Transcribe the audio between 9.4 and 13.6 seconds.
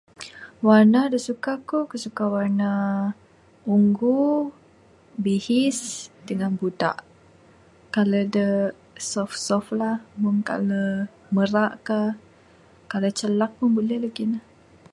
soft la meng colour marak ka colour calak